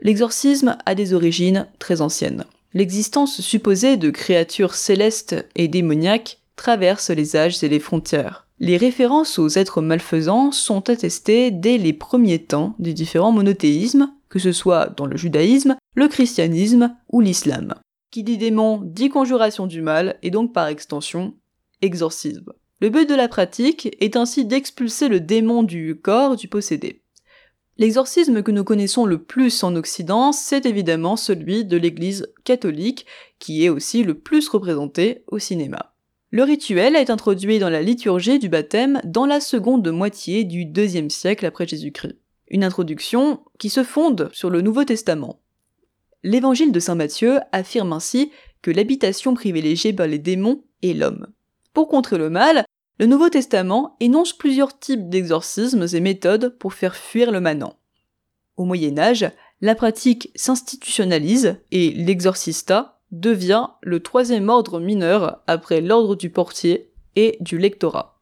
L'exorcisme 0.03 0.79
a 0.87 0.95
des 0.95 1.13
origines 1.13 1.67
très 1.79 2.01
anciennes. 2.01 2.45
L'existence 2.73 3.41
supposée 3.41 3.97
de 3.97 4.11
créatures 4.11 4.75
célestes 4.75 5.45
et 5.57 5.69
démoniaques 5.69 6.39
traverse 6.57 7.11
les 7.11 7.37
âges 7.37 7.63
et 7.65 7.69
les 7.69 7.81
frontières. 7.81 8.47
Les 8.61 8.77
références 8.77 9.39
aux 9.39 9.49
êtres 9.49 9.81
malfaisants 9.81 10.53
sont 10.53 10.89
attestées 10.89 11.51
dès 11.51 11.79
les 11.79 11.93
premiers 11.93 12.45
temps 12.45 12.75
des 12.79 12.93
différents 12.93 13.33
monothéismes, 13.33 14.13
que 14.29 14.39
ce 14.39 14.53
soit 14.53 14.95
dans 14.97 15.07
le 15.07 15.17
judaïsme, 15.17 15.77
le 15.95 16.09
christianisme 16.09 16.95
ou 17.11 17.21
l'islam. 17.21 17.75
Qui 18.11 18.23
dit 18.23 18.39
démon 18.39 18.83
dit 18.85 19.09
conjuration 19.09 19.67
du 19.67 19.83
mal 19.83 20.19
et 20.23 20.31
donc 20.31 20.53
par 20.53 20.67
extension 20.67 21.35
Le 21.83 22.89
but 22.89 23.09
de 23.09 23.15
la 23.15 23.29
pratique 23.29 23.97
est 24.01 24.17
ainsi 24.17 24.45
d'expulser 24.45 25.09
le 25.09 25.21
démon 25.21 25.63
du 25.63 25.97
corps 25.97 26.37
du 26.37 26.49
possédé. 26.49 27.03
L'exorcisme 27.79 28.43
que 28.43 28.51
nous 28.51 28.65
connaissons 28.65 29.07
le 29.07 29.23
plus 29.23 29.63
en 29.63 29.75
Occident, 29.75 30.33
c'est 30.33 30.67
évidemment 30.67 31.17
celui 31.17 31.65
de 31.65 31.79
l'Église 31.79 32.31
catholique, 32.45 33.07
qui 33.39 33.65
est 33.65 33.71
aussi 33.71 34.03
le 34.03 34.19
plus 34.19 34.49
représenté 34.49 35.25
au 35.29 35.39
cinéma. 35.39 35.95
Le 36.31 36.43
rituel 36.43 36.95
est 36.95 37.09
introduit 37.09 37.59
dans 37.59 37.71
la 37.71 37.83
liturgie 37.83 38.39
du 38.39 38.51
baptême 38.51 39.01
dans 39.05 39.25
la 39.25 39.41
seconde 39.41 39.91
moitié 39.91 40.45
du 40.45 40.67
deuxième 40.67 41.11
siècle 41.11 41.47
après 41.47 41.67
Jésus-Christ. 41.67 42.19
Une 42.49 42.65
introduction 42.65 43.41
qui 43.59 43.71
se 43.71 43.83
fonde 43.83 44.29
sur 44.33 44.51
le 44.51 44.61
Nouveau 44.61 44.85
Testament. 44.85 45.41
L'évangile 46.23 46.73
de 46.73 46.81
Saint 46.81 46.97
Matthieu 46.97 47.39
affirme 47.51 47.95
ainsi 47.95 48.31
que 48.61 48.71
l'habitation 48.71 49.33
privilégiée 49.33 49.95
par 49.95 50.07
les 50.07 50.19
démons 50.19 50.63
est 50.83 50.93
l'homme. 50.93 51.29
Pour 51.73 51.89
contrer 51.89 52.19
le 52.19 52.31
mal, 52.31 52.65
le 52.99 53.07
Nouveau 53.07 53.29
Testament 53.29 53.97
énonce 54.01 54.33
plusieurs 54.33 54.79
types 54.79 55.09
d'exorcismes 55.09 55.87
et 55.93 56.01
méthodes 56.01 56.57
pour 56.59 56.75
faire 56.75 56.97
fuir 56.97 57.31
le 57.31 57.41
manant. 57.41 57.77
Au 58.57 58.65
Moyen 58.65 58.99
Âge, 58.99 59.31
la 59.61 59.75
pratique 59.75 60.31
s'institutionnalise 60.35 61.57
et 61.71 61.93
l'exorcista 61.93 63.01
devient 63.11 63.69
le 63.83 64.01
troisième 64.01 64.49
ordre 64.49 64.81
mineur 64.81 65.43
après 65.47 65.81
l'ordre 65.81 66.15
du 66.15 66.31
portier 66.31 66.93
et 67.17 67.37
du 67.41 67.59
lectorat. 67.59 68.21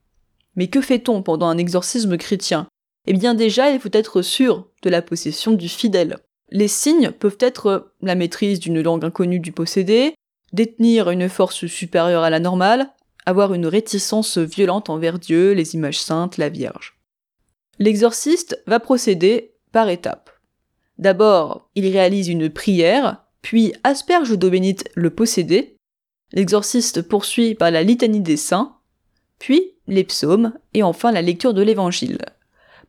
Mais 0.57 0.69
que 0.69 0.81
fait-on 0.81 1.23
pendant 1.23 1.49
un 1.49 1.59
exorcisme 1.59 2.17
chrétien? 2.17 2.67
Eh 3.07 3.13
bien 3.13 3.35
déjà, 3.35 3.71
il 3.71 3.81
faut 3.81 3.89
être 3.93 4.23
sûr 4.23 4.69
de 4.83 4.91
la 4.91 5.03
possession 5.03 5.53
du 5.53 5.69
fidèle. 5.69 6.19
Les 6.51 6.69
signes 6.69 7.11
peuvent 7.11 7.39
être 7.41 7.93
la 8.01 8.15
maîtrise 8.15 8.61
d'une 8.61 8.81
langue 8.81 9.05
inconnue 9.05 9.41
du 9.41 9.53
possédé, 9.53 10.15
détenir 10.53 11.11
une 11.11 11.29
force 11.29 11.67
supérieure 11.67 12.23
à 12.23 12.31
la 12.31 12.41
normale, 12.41 12.91
avoir 13.29 13.53
une 13.53 13.67
réticence 13.67 14.39
violente 14.39 14.89
envers 14.89 15.19
Dieu, 15.19 15.53
les 15.53 15.75
images 15.75 16.01
saintes, 16.01 16.39
la 16.39 16.49
Vierge. 16.49 16.99
L'exorciste 17.79 18.63
va 18.67 18.81
procéder 18.81 19.53
par 19.71 19.91
étapes. 19.91 20.31
D'abord, 20.97 21.69
il 21.75 21.87
réalise 21.87 22.29
une 22.29 22.49
prière, 22.49 23.23
puis 23.43 23.75
asperge 23.85 24.39
d'eau 24.39 24.49
bénite 24.49 24.89
le 24.95 25.11
possédé. 25.11 25.77
L'exorciste 26.33 27.03
poursuit 27.03 27.55
par 27.55 27.71
la 27.71 27.83
litanie 27.83 28.23
des 28.23 28.39
saints, 28.39 28.77
puis 29.39 29.75
les 29.87 30.05
psaumes, 30.05 30.55
et 30.73 30.83
enfin 30.83 31.13
la 31.13 31.21
lecture 31.21 31.53
de 31.53 31.63
l'évangile. 31.63 32.19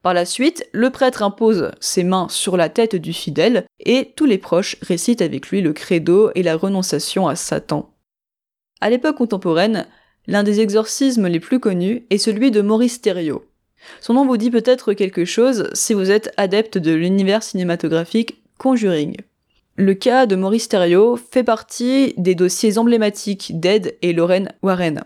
Par 0.01 0.13
la 0.13 0.23
suite, 0.23 0.65
le 0.71 0.89
prêtre 0.89 1.21
impose 1.21 1.71
ses 1.81 2.05
mains 2.05 2.29
sur 2.29 2.55
la 2.55 2.69
tête 2.69 2.95
du 2.95 3.11
fidèle, 3.11 3.65
et 3.81 4.13
tous 4.15 4.25
les 4.25 4.37
proches 4.37 4.77
récitent 4.81 5.21
avec 5.21 5.49
lui 5.49 5.59
le 5.59 5.73
credo 5.73 6.31
et 6.33 6.43
la 6.43 6.55
renonciation 6.55 7.27
à 7.27 7.35
Satan. 7.35 7.93
À 8.79 8.89
l'époque 8.89 9.17
contemporaine, 9.17 9.85
L'un 10.29 10.43
des 10.43 10.59
exorcismes 10.59 11.25
les 11.25 11.39
plus 11.39 11.59
connus 11.59 12.03
est 12.11 12.19
celui 12.19 12.51
de 12.51 12.61
Maurice 12.61 13.01
Thériault. 13.01 13.45
Son 13.99 14.13
nom 14.13 14.27
vous 14.27 14.37
dit 14.37 14.51
peut-être 14.51 14.93
quelque 14.93 15.25
chose 15.25 15.71
si 15.73 15.95
vous 15.95 16.11
êtes 16.11 16.31
adepte 16.37 16.77
de 16.77 16.93
l'univers 16.93 17.41
cinématographique 17.41 18.43
Conjuring. 18.59 19.17
Le 19.75 19.95
cas 19.95 20.27
de 20.27 20.35
Maurice 20.35 20.69
Thériault 20.69 21.15
fait 21.15 21.43
partie 21.43 22.13
des 22.17 22.35
dossiers 22.35 22.77
emblématiques 22.77 23.59
d'Ed 23.59 23.97
et 24.03 24.13
Lorraine 24.13 24.53
Warren. 24.61 25.03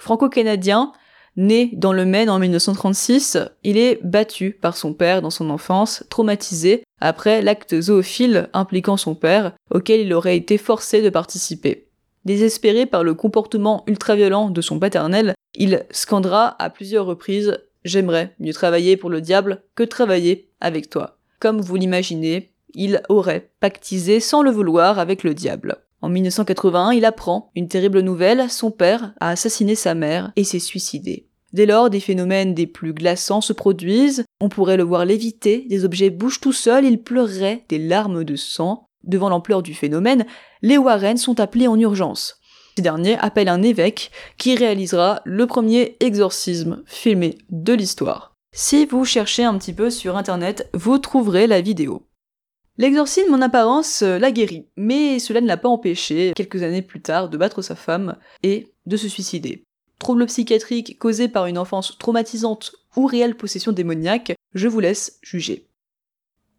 Franco-canadien, 0.00 0.92
né 1.36 1.68
dans 1.74 1.92
le 1.92 2.06
Maine 2.06 2.30
en 2.30 2.38
1936, 2.38 3.36
il 3.64 3.76
est 3.76 4.00
battu 4.02 4.52
par 4.52 4.78
son 4.78 4.94
père 4.94 5.20
dans 5.20 5.28
son 5.28 5.50
enfance, 5.50 6.04
traumatisé 6.08 6.84
après 7.02 7.42
l'acte 7.42 7.78
zoophile 7.78 8.48
impliquant 8.54 8.96
son 8.96 9.14
père, 9.14 9.52
auquel 9.70 10.00
il 10.00 10.14
aurait 10.14 10.38
été 10.38 10.56
forcé 10.56 11.02
de 11.02 11.10
participer. 11.10 11.83
Désespéré 12.24 12.86
par 12.86 13.04
le 13.04 13.14
comportement 13.14 13.84
ultra-violent 13.86 14.50
de 14.50 14.60
son 14.60 14.78
paternel, 14.78 15.34
il 15.54 15.84
scandera 15.90 16.56
à 16.62 16.70
plusieurs 16.70 17.06
reprises 17.06 17.58
J'aimerais 17.84 18.34
mieux 18.38 18.54
travailler 18.54 18.96
pour 18.96 19.10
le 19.10 19.20
diable 19.20 19.62
que 19.74 19.82
travailler 19.82 20.48
avec 20.60 20.88
toi. 20.88 21.18
Comme 21.38 21.60
vous 21.60 21.76
l'imaginez, 21.76 22.52
il 22.74 23.02
aurait 23.10 23.50
pactisé 23.60 24.20
sans 24.20 24.42
le 24.42 24.50
vouloir 24.50 24.98
avec 24.98 25.22
le 25.22 25.34
diable. 25.34 25.76
En 26.00 26.08
1981, 26.08 26.92
il 26.92 27.04
apprend 27.04 27.50
une 27.54 27.68
terrible 27.68 28.00
nouvelle, 28.00 28.50
son 28.50 28.70
père 28.70 29.14
a 29.20 29.30
assassiné 29.30 29.74
sa 29.74 29.94
mère 29.94 30.32
et 30.36 30.44
s'est 30.44 30.58
suicidé. 30.58 31.28
Dès 31.52 31.66
lors, 31.66 31.88
des 31.88 32.00
phénomènes 32.00 32.52
des 32.52 32.66
plus 32.66 32.92
glaçants 32.92 33.40
se 33.40 33.52
produisent, 33.52 34.24
on 34.40 34.48
pourrait 34.48 34.76
le 34.76 34.82
voir 34.82 35.04
léviter, 35.04 35.66
des 35.68 35.84
objets 35.84 36.10
bougent 36.10 36.40
tout 36.40 36.52
seuls, 36.52 36.84
il 36.84 37.02
pleurerait 37.02 37.64
des 37.68 37.78
larmes 37.78 38.24
de 38.24 38.34
sang, 38.34 38.88
Devant 39.06 39.28
l'ampleur 39.28 39.62
du 39.62 39.74
phénomène, 39.74 40.26
les 40.62 40.78
Warren 40.78 41.16
sont 41.16 41.40
appelés 41.40 41.68
en 41.68 41.78
urgence. 41.78 42.40
Ce 42.76 42.82
dernier 42.82 43.16
appelle 43.18 43.48
un 43.48 43.62
évêque 43.62 44.10
qui 44.36 44.56
réalisera 44.56 45.20
le 45.24 45.46
premier 45.46 45.96
exorcisme 46.00 46.82
filmé 46.86 47.38
de 47.50 47.72
l'histoire. 47.72 48.34
Si 48.52 48.86
vous 48.86 49.04
cherchez 49.04 49.44
un 49.44 49.56
petit 49.58 49.72
peu 49.72 49.90
sur 49.90 50.16
internet, 50.16 50.68
vous 50.74 50.98
trouverez 50.98 51.46
la 51.46 51.60
vidéo. 51.60 52.06
L'exorcisme 52.76 53.34
en 53.34 53.40
apparence 53.40 54.02
euh, 54.02 54.18
l'a 54.18 54.32
guéri, 54.32 54.66
mais 54.76 55.20
cela 55.20 55.40
ne 55.40 55.46
l'a 55.46 55.56
pas 55.56 55.68
empêché, 55.68 56.32
quelques 56.34 56.64
années 56.64 56.82
plus 56.82 57.00
tard, 57.00 57.28
de 57.28 57.36
battre 57.36 57.62
sa 57.62 57.76
femme 57.76 58.16
et 58.42 58.72
de 58.86 58.96
se 58.96 59.08
suicider. 59.08 59.64
Troubles 60.00 60.26
psychiatriques 60.26 60.98
causés 60.98 61.28
par 61.28 61.46
une 61.46 61.58
enfance 61.58 61.96
traumatisante 61.98 62.74
ou 62.96 63.06
réelle 63.06 63.36
possession 63.36 63.70
démoniaque, 63.70 64.34
je 64.54 64.66
vous 64.66 64.80
laisse 64.80 65.18
juger. 65.22 65.68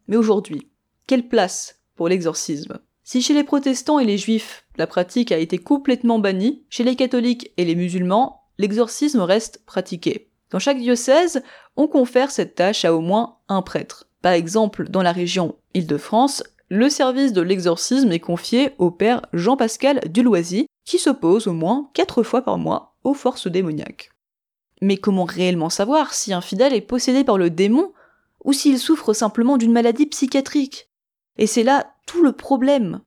Mais 0.08 0.16
aujourd'hui, 0.16 0.70
quelle 1.06 1.28
place 1.28 1.82
pour 1.96 2.08
l'exorcisme 2.08 2.78
Si 3.02 3.22
chez 3.22 3.34
les 3.34 3.44
protestants 3.44 3.98
et 3.98 4.04
les 4.04 4.18
juifs, 4.18 4.64
la 4.76 4.86
pratique 4.86 5.32
a 5.32 5.38
été 5.38 5.58
complètement 5.58 6.18
bannie, 6.18 6.64
chez 6.70 6.84
les 6.84 6.96
catholiques 6.96 7.50
et 7.56 7.64
les 7.64 7.74
musulmans, 7.74 8.42
l'exorcisme 8.58 9.20
reste 9.20 9.62
pratiqué. 9.66 10.30
Dans 10.50 10.58
chaque 10.58 10.78
diocèse, 10.78 11.42
on 11.76 11.88
confère 11.88 12.30
cette 12.30 12.54
tâche 12.54 12.84
à 12.84 12.94
au 12.94 13.00
moins 13.00 13.38
un 13.48 13.62
prêtre. 13.62 14.08
Par 14.22 14.32
exemple, 14.32 14.88
dans 14.88 15.02
la 15.02 15.12
région 15.12 15.56
Île-de-France, 15.74 16.42
le 16.68 16.88
service 16.88 17.32
de 17.32 17.42
l'exorcisme 17.42 18.12
est 18.12 18.20
confié 18.20 18.70
au 18.78 18.90
père 18.90 19.22
Jean-Pascal 19.32 20.00
Duloisy, 20.08 20.66
qui 20.84 20.98
s'oppose 20.98 21.46
au 21.46 21.52
moins 21.52 21.90
quatre 21.94 22.22
fois 22.22 22.42
par 22.42 22.58
mois 22.58 22.96
aux 23.04 23.14
forces 23.14 23.46
démoniaques. 23.46 24.10
Mais 24.82 24.96
comment 24.96 25.24
réellement 25.24 25.70
savoir 25.70 26.12
si 26.12 26.32
un 26.32 26.40
fidèle 26.40 26.74
est 26.74 26.80
possédé 26.80 27.24
par 27.24 27.38
le 27.38 27.50
démon 27.50 27.92
ou 28.44 28.52
s'il 28.52 28.78
souffre 28.78 29.12
simplement 29.12 29.56
d'une 29.56 29.72
maladie 29.72 30.06
psychiatrique? 30.06 30.85
Et 31.38 31.46
c'est 31.46 31.62
là 31.62 31.94
tout 32.06 32.22
le 32.22 32.32
problème. 32.32 33.00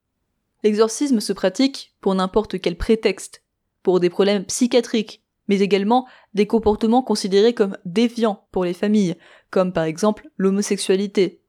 L'exorcisme 0.64 1.20
se 1.20 1.34
pratique 1.34 1.96
pour 2.02 2.16
n'importe 2.16 2.60
quel 2.60 2.78
prétexte, 2.78 3.44
pour 3.82 4.00
des 4.00 4.10
problèmes 4.10 4.46
psychiatriques, 4.46 5.24
mais 5.48 5.60
également 5.60 6.08
des 6.34 6.48
comportements 6.48 7.02
considérés 7.02 7.54
comme 7.54 7.78
déviants 7.86 8.46
pour 8.52 8.66
les 8.66 8.74
familles, 8.74 9.16
comme 9.50 9.74
par 9.74 9.86
exemple 9.86 10.30
l'homosexualité. 10.38 11.42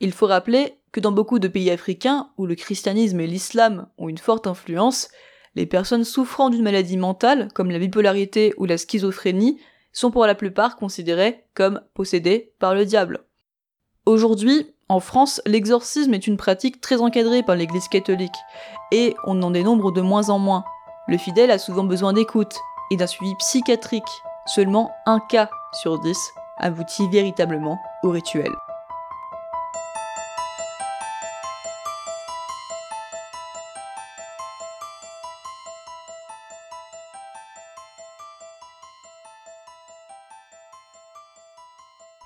Il 0.00 0.12
faut 0.12 0.26
rappeler 0.26 0.78
que 0.92 1.00
dans 1.00 1.12
beaucoup 1.12 1.38
de 1.38 1.48
pays 1.48 1.70
africains 1.70 2.30
où 2.38 2.46
le 2.46 2.54
christianisme 2.54 3.20
et 3.20 3.26
l'islam 3.26 3.88
ont 3.98 4.08
une 4.08 4.18
forte 4.18 4.46
influence, 4.46 5.08
les 5.54 5.66
personnes 5.66 6.04
souffrant 6.04 6.50
d'une 6.50 6.62
maladie 6.62 6.96
mentale, 6.96 7.48
comme 7.52 7.70
la 7.70 7.78
bipolarité 7.78 8.54
ou 8.58 8.64
la 8.64 8.78
schizophrénie, 8.78 9.60
sont 9.92 10.10
pour 10.10 10.26
la 10.26 10.34
plupart 10.34 10.76
considérées 10.76 11.44
comme 11.54 11.80
possédées 11.94 12.52
par 12.58 12.74
le 12.74 12.84
diable. 12.84 13.24
Aujourd'hui, 14.08 14.74
en 14.88 15.00
France, 15.00 15.42
l'exorcisme 15.44 16.14
est 16.14 16.26
une 16.26 16.38
pratique 16.38 16.80
très 16.80 17.02
encadrée 17.02 17.42
par 17.42 17.56
l'Église 17.56 17.88
catholique, 17.88 18.38
et 18.90 19.14
on 19.26 19.42
en 19.42 19.50
dénombre 19.50 19.92
de 19.92 20.00
moins 20.00 20.30
en 20.30 20.38
moins. 20.38 20.64
Le 21.08 21.18
fidèle 21.18 21.50
a 21.50 21.58
souvent 21.58 21.84
besoin 21.84 22.14
d'écoute, 22.14 22.56
et 22.90 22.96
d'un 22.96 23.06
suivi 23.06 23.34
psychiatrique. 23.34 24.08
Seulement 24.46 24.90
un 25.04 25.20
cas 25.20 25.50
sur 25.74 26.00
dix 26.00 26.18
aboutit 26.56 27.06
véritablement 27.10 27.78
au 28.02 28.08
rituel. 28.08 28.50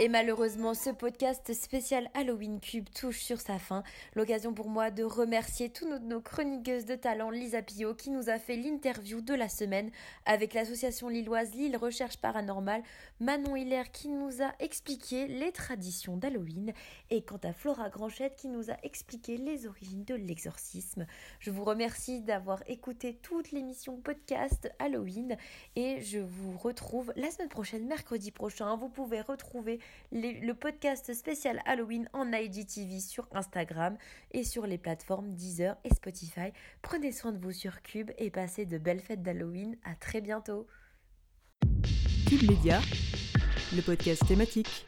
Et 0.02 0.09
malheureusement, 0.09 0.75
ce 0.75 0.90
podcast 0.90 1.54
spécial 1.54 2.11
Halloween 2.14 2.59
Cube 2.59 2.88
touche 2.92 3.21
sur 3.21 3.40
sa 3.40 3.61
fin. 3.61 3.85
L'occasion 4.16 4.52
pour 4.52 4.68
moi 4.68 4.90
de 4.90 5.04
remercier 5.04 5.71
toutes 5.71 6.02
nos, 6.02 6.21
chroniqueuses 6.21 6.87
de 6.87 6.97
talent, 6.97 7.30
Lisa 7.30 7.62
Pio, 7.62 7.94
qui 7.94 8.11
nous 8.11 8.28
a 8.28 8.40
fait 8.40 8.56
l'interview 8.56 9.21
de 9.21 9.32
la 9.32 9.49
semaine 9.49 9.92
avec 10.26 10.54
l'association 10.54 11.09
lilloise 11.09 11.54
Lille 11.54 11.76
Recherche 11.76 12.16
Paranormale, 12.16 12.82
Manon 13.21 13.54
Hiller 13.54 13.85
qui 13.92 14.09
nous 14.09 14.42
a 14.42 14.50
expliqué 14.59 15.28
les 15.28 15.52
traditions 15.52 16.16
d'Halloween, 16.16 16.73
et 17.11 17.23
quant 17.23 17.38
à 17.44 17.52
Flora 17.52 17.88
Granchette 17.88 18.35
qui 18.35 18.49
nous 18.49 18.73
a 18.73 18.76
expliqué 18.82 19.37
les 19.37 19.68
origines 19.68 20.04
de 20.04 20.16
l'exorcisme. 20.16 21.06
Je 21.38 21.52
vous 21.52 21.62
remercie 21.62 22.23
d'avoir 22.23 22.64
écouté 22.66 23.14
toute 23.22 23.53
l'émission 23.53 23.98
podcast 23.98 24.68
Halloween, 24.81 25.37
et 25.76 26.00
je 26.00 26.18
vous 26.18 26.59
retrouve 26.59 27.12
la 27.14 27.31
semaine 27.31 27.48
prochaine, 27.48 27.87
mercredi 27.87 28.33
prochain. 28.33 28.74
Vous 28.74 28.88
pouvez 28.88 29.20
retrouver 29.20 29.79
le 30.12 30.52
podcast 30.52 31.12
spécial 31.14 31.61
Halloween 31.64 32.09
en 32.12 32.33
IGTV 32.33 33.00
sur 33.00 33.26
Instagram 33.33 33.96
et 34.33 34.44
sur 34.44 34.66
les 34.66 34.78
plateformes 34.78 35.35
Deezer 35.35 35.76
et 35.85 35.94
Spotify. 35.94 36.52
Prenez 36.83 37.12
soin 37.12 37.33
de 37.33 37.38
vous 37.38 37.52
sur 37.52 37.83
Cube 37.83 38.11
et 38.18 38.31
passez 38.31 38.66
de 38.66 38.78
belles 38.78 39.00
fêtes 39.00 39.22
d'Halloween. 39.22 39.76
À 39.85 39.94
très 39.94 40.20
bientôt. 40.20 40.66
Cube 42.28 42.48
Média, 42.48 42.81
le 43.74 43.83
podcast 43.83 44.26
thématique. 44.26 44.87